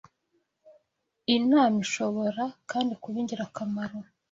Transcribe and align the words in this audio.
inama 1.35 1.77
Ishobora 1.85 2.43
kandi 2.71 2.93
kuba 3.01 3.15
ingirakamaro 3.21 3.97